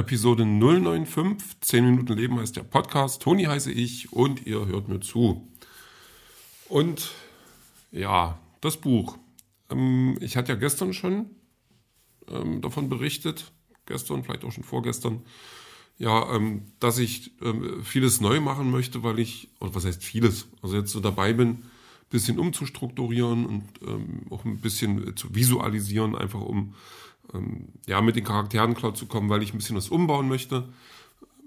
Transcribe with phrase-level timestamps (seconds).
[0.00, 3.20] Episode 095, 10 Minuten Leben heißt der Podcast.
[3.20, 5.46] Toni heiße ich und ihr hört mir zu.
[6.70, 7.10] Und
[7.92, 9.18] ja, das Buch.
[9.68, 11.26] Ähm, ich hatte ja gestern schon
[12.28, 13.52] ähm, davon berichtet,
[13.84, 15.20] gestern, vielleicht auch schon vorgestern,
[15.98, 17.32] ja, ähm, dass ich
[17.82, 21.48] vieles neu machen möchte, weil ich, oder was heißt vieles, also jetzt so dabei bin,
[21.48, 21.62] ein
[22.08, 23.64] bisschen umzustrukturieren und
[24.30, 26.74] auch ein bisschen zu visualisieren, einfach um
[27.34, 30.68] ähm, ja, mit den Charakteren klar zu kommen, weil ich ein bisschen was umbauen möchte,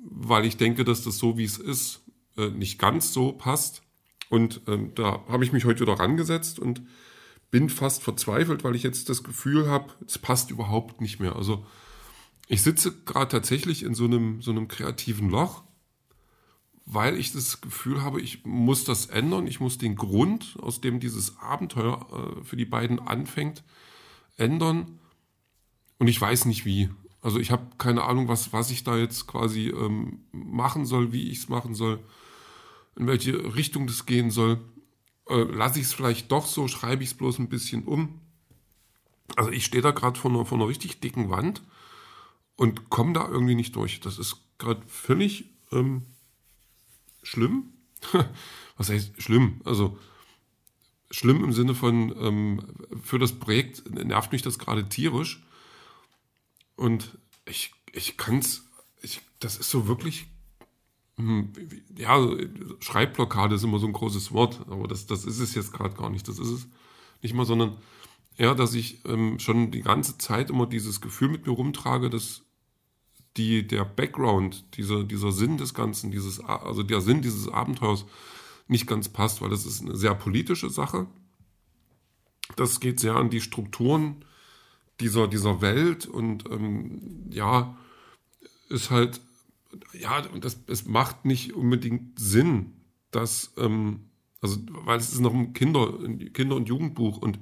[0.03, 2.01] weil ich denke, dass das so, wie es ist,
[2.37, 3.83] äh, nicht ganz so passt.
[4.29, 6.81] Und ähm, da habe ich mich heute wieder rangesetzt und
[7.51, 11.35] bin fast verzweifelt, weil ich jetzt das Gefühl habe, es passt überhaupt nicht mehr.
[11.35, 11.65] Also
[12.47, 15.63] ich sitze gerade tatsächlich in so einem, so einem kreativen Loch,
[16.85, 19.47] weil ich das Gefühl habe, ich muss das ändern.
[19.47, 22.07] Ich muss den Grund, aus dem dieses Abenteuer
[22.39, 23.63] äh, für die beiden anfängt,
[24.35, 24.99] ändern.
[26.03, 26.89] Und ich weiß nicht wie.
[27.21, 31.29] Also ich habe keine Ahnung, was, was ich da jetzt quasi ähm, machen soll, wie
[31.29, 32.03] ich es machen soll,
[32.97, 34.59] in welche Richtung das gehen soll.
[35.29, 38.19] Äh, Lasse ich es vielleicht doch so, schreibe ich es bloß ein bisschen um.
[39.37, 41.61] Also ich stehe da gerade vor einer, vor einer richtig dicken Wand
[42.57, 44.01] und komme da irgendwie nicht durch.
[44.01, 46.01] Das ist gerade völlig ähm,
[47.21, 47.71] schlimm.
[48.75, 49.61] was heißt schlimm?
[49.63, 49.97] Also
[51.11, 52.61] schlimm im Sinne von, ähm,
[53.01, 55.41] für das Projekt nervt mich das gerade tierisch.
[56.75, 58.63] Und ich, ich kann es,
[59.39, 60.27] das ist so wirklich,
[61.17, 61.53] hm,
[61.95, 62.19] ja,
[62.79, 66.09] Schreibblockade ist immer so ein großes Wort, aber das, das ist es jetzt gerade gar
[66.09, 66.27] nicht.
[66.27, 66.67] Das ist es
[67.21, 67.77] nicht mal, sondern
[68.37, 72.43] eher, dass ich ähm, schon die ganze Zeit immer dieses Gefühl mit mir rumtrage, dass
[73.37, 78.05] die, der Background, dieser, dieser Sinn des Ganzen, dieses, also der Sinn dieses Abenteuers
[78.67, 81.07] nicht ganz passt, weil das ist eine sehr politische Sache.
[82.55, 84.23] Das geht sehr an die Strukturen
[84.99, 87.77] dieser, dieser Welt und ähm, ja,
[88.69, 89.21] ist halt,
[89.93, 92.73] ja, und das, es macht nicht unbedingt Sinn,
[93.11, 94.09] dass, ähm,
[94.41, 95.97] also, weil es ist noch ein Kinder,
[96.33, 97.39] Kinder- und Jugendbuch und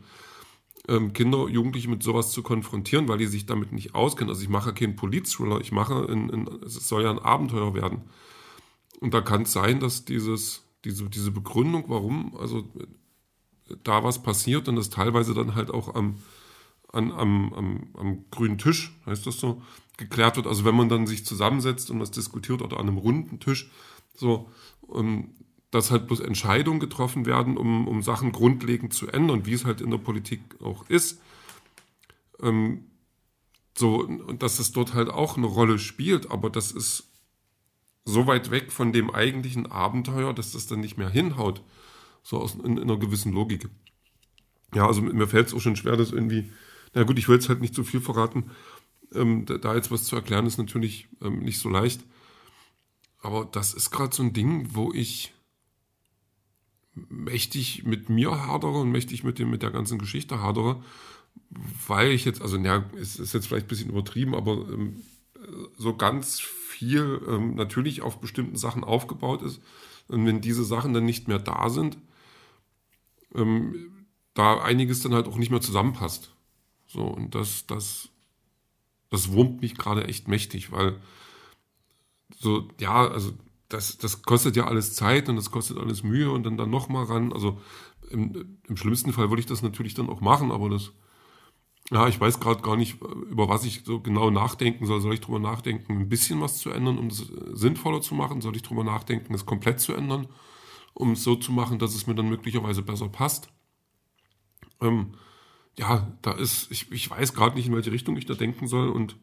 [0.88, 4.30] ähm, Kinder, Jugendliche mit sowas zu konfrontieren, weil die sich damit nicht auskennen.
[4.30, 8.02] Also ich mache keinen Polit-Thriller, ich mache, in, in, es soll ja ein Abenteuer werden.
[9.00, 12.68] Und da kann es sein, dass dieses, diese, diese Begründung, warum, also
[13.84, 16.18] da was passiert und das teilweise dann halt auch am,
[16.92, 19.62] an, am, am, am grünen Tisch, heißt das so,
[19.98, 20.48] geklärt wird.
[20.48, 23.72] Also wenn man dann sich zusammensetzt und was diskutiert oder an einem runden Tisch,
[24.16, 24.50] so,
[24.82, 25.36] um,
[25.72, 29.80] dass halt bloß Entscheidungen getroffen werden, um, um Sachen grundlegend zu ändern, wie es halt
[29.80, 31.22] in der Politik auch ist.
[32.42, 32.86] Ähm,
[33.78, 37.08] so, und dass es dort halt auch eine Rolle spielt, aber das ist
[38.04, 41.62] so weit weg von dem eigentlichen Abenteuer, dass das dann nicht mehr hinhaut,
[42.24, 43.70] so aus, in, in einer gewissen Logik.
[44.74, 46.52] Ja, also mir fällt es auch schon schwer, das irgendwie
[46.94, 48.52] na gut, ich will jetzt halt nicht zu viel verraten.
[49.14, 52.02] Ähm, da, jetzt was zu erklären, ist natürlich ähm, nicht so leicht.
[53.20, 55.34] Aber das ist gerade so ein Ding, wo ich
[56.94, 60.84] mächtig mit mir hadere und mächtig mit, dem, mit der ganzen Geschichte hadere,
[61.88, 65.02] weil ich jetzt, also ja, es ist jetzt vielleicht ein bisschen übertrieben, aber ähm,
[65.78, 69.62] so ganz viel ähm, natürlich auf bestimmten Sachen aufgebaut ist.
[70.08, 71.98] Und wenn diese Sachen dann nicht mehr da sind,
[73.36, 76.34] ähm, da einiges dann halt auch nicht mehr zusammenpasst.
[76.92, 78.10] So, und das, das,
[79.10, 81.00] das wurmt mich gerade echt mächtig, weil
[82.38, 83.32] so, ja, also
[83.70, 87.06] das, das kostet ja alles Zeit und das kostet alles Mühe und dann, dann nochmal
[87.06, 87.32] ran.
[87.32, 87.62] Also
[88.10, 90.92] im, im schlimmsten Fall würde ich das natürlich dann auch machen, aber das,
[91.92, 95.00] ja, ich weiß gerade gar nicht, über was ich so genau nachdenken soll.
[95.00, 98.42] Soll ich drüber nachdenken, ein bisschen was zu ändern, um es sinnvoller zu machen?
[98.42, 100.28] Soll ich drüber nachdenken, es komplett zu ändern,
[100.94, 103.50] um es so zu machen, dass es mir dann möglicherweise besser passt?
[104.82, 105.14] Ähm,
[105.78, 108.90] ja, da ist, ich, ich weiß gerade nicht, in welche Richtung ich da denken soll.
[108.90, 109.16] Und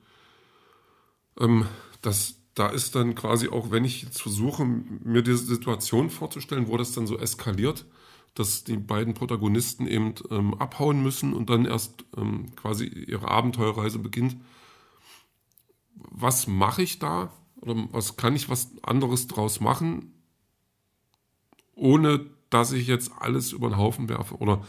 [1.38, 1.66] ähm,
[2.03, 6.76] das, da ist dann quasi auch, wenn ich jetzt versuche, mir diese Situation vorzustellen, wo
[6.76, 7.86] das dann so eskaliert,
[8.34, 13.98] dass die beiden Protagonisten eben ähm, abhauen müssen und dann erst ähm, quasi ihre Abenteuerreise
[13.98, 14.36] beginnt.
[15.94, 17.33] Was mache ich da?
[17.60, 20.15] Oder was kann ich was anderes draus machen,
[21.74, 24.36] ohne dass ich jetzt alles über den Haufen werfe?
[24.36, 24.62] Oder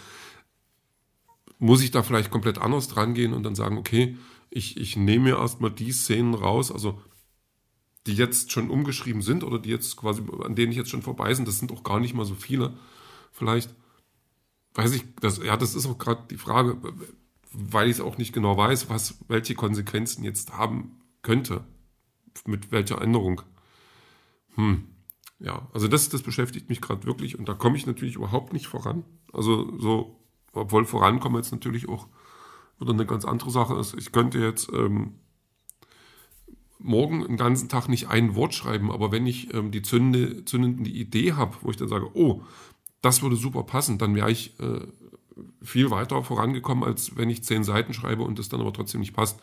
[1.59, 4.17] muss ich da vielleicht komplett anders dran gehen und dann sagen, okay,
[4.50, 7.00] ich, ich nehme mir erstmal die Szenen raus, also
[8.07, 11.33] die jetzt schon umgeschrieben sind oder die jetzt quasi, an denen ich jetzt schon vorbei
[11.33, 12.77] sind, das sind auch gar nicht mal so viele.
[13.31, 13.75] Vielleicht,
[14.73, 16.77] weiß ich, das, ja, das ist auch gerade die Frage,
[17.51, 21.65] weil ich es auch nicht genau weiß, was, welche Konsequenzen jetzt haben könnte.
[22.45, 23.41] Mit welcher Änderung.
[24.56, 24.88] Hm.
[25.39, 28.67] Ja, also das, das beschäftigt mich gerade wirklich und da komme ich natürlich überhaupt nicht
[28.67, 29.03] voran.
[29.31, 30.19] Also so
[30.53, 32.07] obwohl vorankommen jetzt natürlich auch
[32.79, 33.93] wieder eine ganz andere Sache ist.
[33.95, 35.15] Ich könnte jetzt ähm,
[36.79, 40.89] morgen einen ganzen Tag nicht ein Wort schreiben, aber wenn ich ähm, die zündende, zündende
[40.89, 42.41] Idee habe, wo ich dann sage, oh,
[43.01, 44.87] das würde super passen, dann wäre ich äh,
[45.61, 49.13] viel weiter vorangekommen, als wenn ich zehn Seiten schreibe und das dann aber trotzdem nicht
[49.13, 49.39] passt.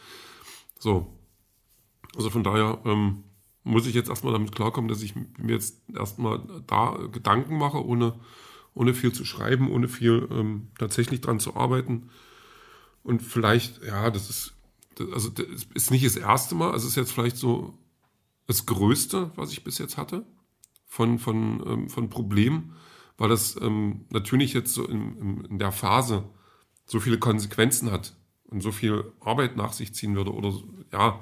[0.78, 1.14] So.
[2.14, 3.24] Also von daher ähm,
[3.64, 8.14] muss ich jetzt erstmal damit klarkommen, dass ich mir jetzt erstmal da Gedanken mache, ohne,
[8.76, 12.10] ohne viel zu schreiben, ohne viel ähm, tatsächlich dran zu arbeiten.
[13.02, 14.54] Und vielleicht, ja, das ist,
[15.12, 17.76] also das ist nicht das erste Mal, es ist jetzt vielleicht so
[18.46, 20.24] das Größte, was ich bis jetzt hatte,
[20.86, 22.76] von, von, ähm, von Problemen
[23.18, 26.24] weil das ähm, natürlich jetzt so in, in, in der Phase
[26.84, 28.14] so viele Konsequenzen hat
[28.44, 30.52] und so viel Arbeit nach sich ziehen würde oder
[30.92, 31.20] ja,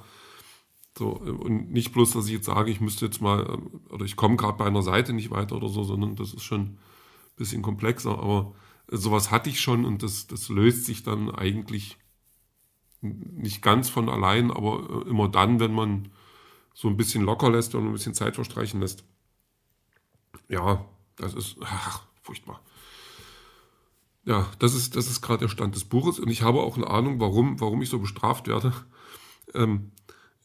[0.97, 4.17] so, und nicht bloß, dass ich jetzt sage, ich müsste jetzt mal, ähm, oder ich
[4.17, 6.79] komme gerade bei einer Seite nicht weiter oder so, sondern das ist schon
[7.37, 8.55] bisschen komplexer, aber
[8.89, 11.99] sowas hatte ich schon und das, das löst sich dann eigentlich
[13.01, 16.09] nicht ganz von allein, aber äh, immer dann, wenn man
[16.75, 19.05] so ein bisschen locker lässt und ein bisschen Zeit verstreichen lässt.
[20.49, 20.85] Ja,
[21.17, 22.61] das ist ach, furchtbar.
[24.25, 26.89] Ja, das ist, das ist gerade der Stand des Buches und ich habe auch eine
[26.89, 28.73] Ahnung, warum, warum ich so bestraft werde.
[29.53, 29.93] Ähm,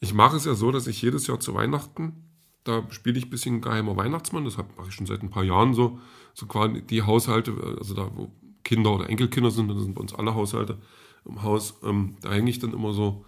[0.02, 2.29] ich mache es ja so, dass ich jedes Jahr zu Weihnachten,
[2.70, 5.74] da spiele ich ein bisschen geheimer Weihnachtsmann, das mache ich schon seit ein paar Jahren
[5.74, 6.00] so,
[6.34, 8.32] so quasi die Haushalte, also da, wo
[8.64, 10.78] Kinder oder Enkelkinder sind, das sind bei uns alle Haushalte
[11.26, 13.26] im Haus, ähm, da hänge ich dann immer so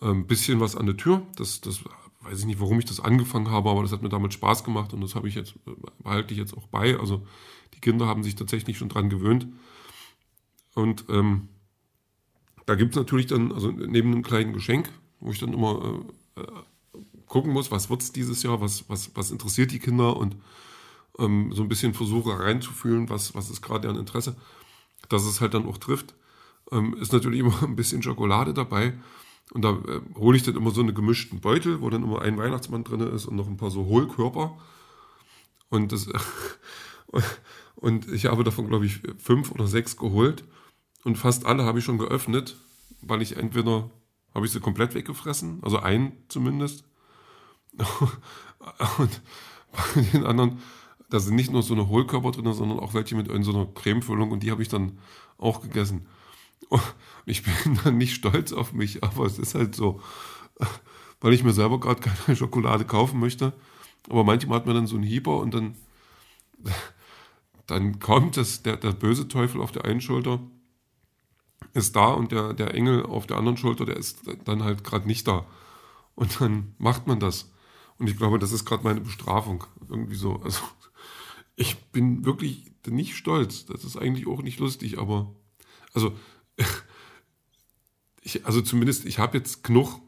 [0.00, 1.22] ein ähm, bisschen was an der Tür.
[1.36, 1.82] Das, das
[2.22, 4.92] weiß ich nicht, warum ich das angefangen habe, aber das hat mir damit Spaß gemacht
[4.92, 5.54] und das habe ich jetzt,
[6.02, 6.98] behalte ich jetzt auch bei.
[6.98, 7.24] Also
[7.74, 9.46] die Kinder haben sich tatsächlich schon dran gewöhnt.
[10.74, 11.48] Und ähm,
[12.66, 14.90] da gibt es natürlich dann, also neben einem kleinen Geschenk,
[15.20, 16.02] wo ich dann immer
[16.36, 16.46] äh, äh
[17.26, 20.36] gucken muss, was wird es dieses Jahr, was, was, was interessiert die Kinder und
[21.18, 24.36] ähm, so ein bisschen versuche reinzufühlen, was, was ist gerade deren Interesse,
[25.08, 26.14] dass es halt dann auch trifft.
[26.72, 28.94] Ähm, ist natürlich immer ein bisschen Schokolade dabei.
[29.52, 32.36] Und da äh, hole ich dann immer so einen gemischten Beutel, wo dann immer ein
[32.36, 34.58] Weihnachtsmann drin ist und noch ein paar so Hohlkörper.
[35.68, 36.08] Und, das,
[37.76, 40.44] und ich habe davon, glaube ich, fünf oder sechs geholt.
[41.04, 42.56] Und fast alle habe ich schon geöffnet,
[43.00, 43.90] weil ich entweder
[44.34, 46.84] habe ich sie komplett weggefressen, also einen zumindest.
[48.98, 49.22] und
[49.72, 50.60] bei den anderen,
[51.10, 54.30] da sind nicht nur so eine Hohlkörper drin, sondern auch welche mit so einer Cremefüllung
[54.30, 54.98] und die habe ich dann
[55.38, 56.06] auch gegessen.
[57.26, 60.00] Ich bin dann nicht stolz auf mich, aber es ist halt so,
[61.20, 63.52] weil ich mir selber gerade keine Schokolade kaufen möchte.
[64.08, 65.76] Aber manchmal hat man dann so einen Hieber und dann,
[67.66, 70.40] dann kommt das, der, der böse Teufel auf der einen Schulter,
[71.74, 75.06] ist da und der, der Engel auf der anderen Schulter, der ist dann halt gerade
[75.06, 75.44] nicht da.
[76.14, 77.50] Und dann macht man das.
[77.98, 79.64] Und ich glaube, das ist gerade meine Bestrafung.
[79.88, 80.36] Irgendwie so.
[80.42, 80.60] Also,
[81.56, 83.66] ich bin wirklich nicht stolz.
[83.66, 85.34] Das ist eigentlich auch nicht lustig, aber
[85.92, 86.14] also
[88.22, 90.00] ich, also zumindest, ich habe jetzt genug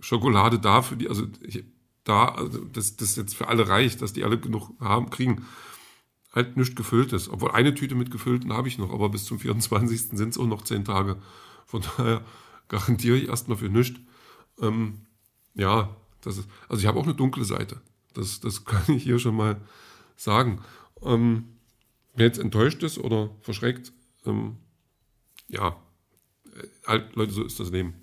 [0.00, 1.64] Schokolade da für die, also ich,
[2.04, 5.46] da, also das, das jetzt für alle reicht, dass die alle genug haben, kriegen.
[6.32, 7.28] Halt nichts gefülltes.
[7.28, 10.10] Obwohl eine Tüte mit gefüllten habe ich noch, aber bis zum 24.
[10.10, 11.16] sind es auch noch zehn Tage.
[11.66, 12.24] Von daher
[12.68, 13.98] garantiere ich erstmal für nichts.
[14.60, 15.06] Ähm,
[15.54, 15.96] ja,
[16.28, 17.80] das ist, also ich habe auch eine dunkle Seite.
[18.14, 19.60] Das, das kann ich hier schon mal
[20.16, 20.60] sagen.
[21.02, 21.44] Ähm,
[22.14, 23.92] wer jetzt enttäuscht ist oder verschreckt,
[24.26, 24.56] ähm,
[25.48, 25.76] ja,
[26.86, 27.94] halt, Leute, so ist das Leben.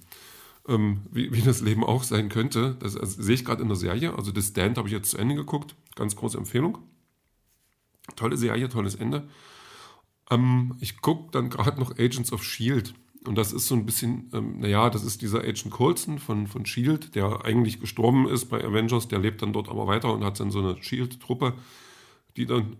[0.68, 3.78] Ähm, wie, wie, das Leben auch sein könnte, das also, sehe ich gerade in der
[3.78, 4.16] Serie.
[4.16, 5.76] Also das Stand habe ich jetzt zu Ende geguckt.
[5.96, 6.80] Ganz große Empfehlung.
[8.16, 9.28] Tolle Serie, tolles Ende.
[10.32, 12.96] Ähm, ich gucke dann gerade noch Agents of Shield.
[13.28, 16.66] Und das ist so ein bisschen, ähm, naja, das ist dieser Agent Coulson von, von
[16.66, 20.40] Shield, der eigentlich gestorben ist bei Avengers, der lebt dann dort aber weiter und hat
[20.40, 21.54] dann so eine Shield-Truppe,
[22.38, 22.78] die dann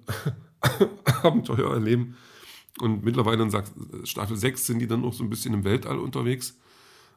[1.24, 2.16] Abenteuer erleben.
[2.80, 6.58] Und mittlerweile in Staffel 6 sind die dann noch so ein bisschen im Weltall unterwegs.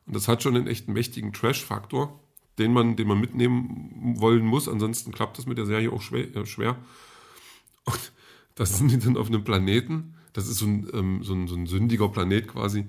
[0.07, 2.19] Und das hat schon einen echt mächtigen Trash-Faktor,
[2.59, 4.69] den man, den man mitnehmen wollen muss.
[4.69, 6.35] Ansonsten klappt das mit der Serie auch schwer.
[6.35, 6.77] Äh, schwer.
[7.85, 8.13] Und
[8.55, 10.15] da sind die dann auf einem Planeten.
[10.33, 12.87] Das ist so ein, ähm, so ein, so ein sündiger Planet quasi.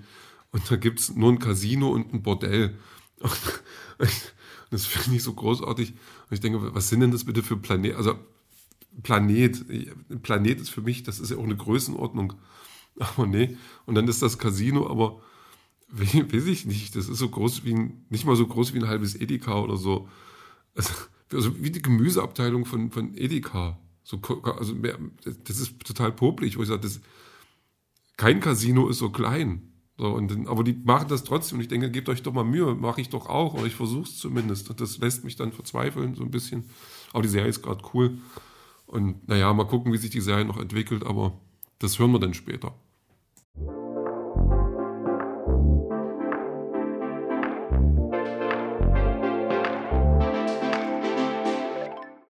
[0.52, 2.78] Und da gibt es nur ein Casino und ein Bordell.
[3.20, 4.34] Und
[4.72, 5.92] das finde ich so großartig.
[5.92, 7.98] Und ich denke, was sind denn das bitte für Planeten?
[7.98, 8.16] Also
[9.04, 9.66] Planet.
[10.24, 12.34] Planet ist für mich, das ist ja auch eine Größenordnung.
[12.98, 13.58] Aber nee.
[13.86, 15.22] Und dann ist das Casino, aber
[15.90, 16.96] weiß ich nicht.
[16.96, 19.78] Das ist so groß wie ein, nicht mal so groß wie ein halbes Edeka oder
[19.78, 20.10] so.
[20.76, 20.94] Also,
[21.34, 23.80] also wie die Gemüseabteilung von, von Edeka.
[24.04, 24.20] So,
[24.58, 24.98] also mehr,
[25.44, 27.00] das ist total popelig, wo ich sage, das,
[28.18, 29.69] kein Casino ist so klein.
[30.00, 31.58] So, und, aber die machen das trotzdem.
[31.58, 34.04] Und ich denke, gebt euch doch mal Mühe, mache ich doch auch, oder ich versuche
[34.04, 34.70] es zumindest.
[34.70, 36.70] Und das lässt mich dann verzweifeln, so ein bisschen.
[37.12, 38.18] Aber die Serie ist gerade cool.
[38.88, 41.38] Und naja, mal gucken, wie sich die Serie noch entwickelt, aber
[41.80, 42.74] das hören wir dann später.